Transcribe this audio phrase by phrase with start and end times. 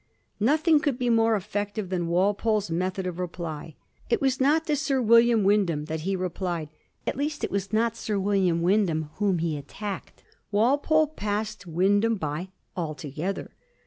[0.39, 3.75] Nothing could be more effective thun Walpole's method of reply.
[4.09, 6.69] It was not to Sir Will iam Wyndham that he replied;
[7.05, 10.23] at least it was not Sir William Wyndham whom he attacked.
[10.51, 13.51] Walpole passed Wyndham by altogether.